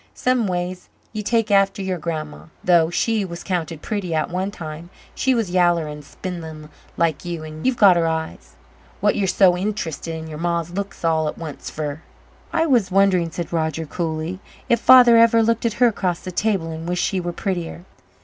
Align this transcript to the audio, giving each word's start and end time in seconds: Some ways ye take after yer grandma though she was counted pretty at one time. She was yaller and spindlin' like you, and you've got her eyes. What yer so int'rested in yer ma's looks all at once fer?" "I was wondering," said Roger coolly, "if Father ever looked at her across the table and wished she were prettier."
Some 0.15 0.47
ways 0.47 0.89
ye 1.13 1.21
take 1.21 1.51
after 1.51 1.83
yer 1.83 1.99
grandma 1.99 2.45
though 2.63 2.89
she 2.89 3.23
was 3.23 3.43
counted 3.43 3.83
pretty 3.83 4.15
at 4.15 4.31
one 4.31 4.49
time. 4.49 4.89
She 5.13 5.35
was 5.35 5.51
yaller 5.51 5.85
and 5.85 6.03
spindlin' 6.03 6.69
like 6.97 7.23
you, 7.23 7.43
and 7.43 7.63
you've 7.67 7.77
got 7.77 7.95
her 7.97 8.07
eyes. 8.07 8.55
What 8.99 9.15
yer 9.15 9.27
so 9.27 9.55
int'rested 9.55 10.15
in 10.15 10.25
yer 10.25 10.37
ma's 10.39 10.71
looks 10.71 11.05
all 11.05 11.27
at 11.27 11.37
once 11.37 11.69
fer?" 11.69 12.01
"I 12.51 12.65
was 12.65 12.89
wondering," 12.89 13.29
said 13.29 13.53
Roger 13.53 13.85
coolly, 13.85 14.39
"if 14.69 14.79
Father 14.79 15.17
ever 15.17 15.43
looked 15.43 15.67
at 15.67 15.73
her 15.73 15.89
across 15.89 16.21
the 16.21 16.31
table 16.31 16.71
and 16.71 16.89
wished 16.89 17.03
she 17.05 17.19
were 17.19 17.31
prettier." 17.31 17.85